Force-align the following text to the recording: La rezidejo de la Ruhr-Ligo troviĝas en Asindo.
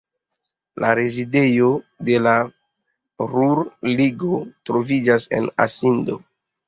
La 0.83 0.87
rezidejo 0.99 1.67
de 2.07 2.15
la 2.27 2.33
Ruhr-Ligo 3.35 4.41
troviĝas 4.71 5.29
en 5.41 5.47
Asindo. 5.67 6.19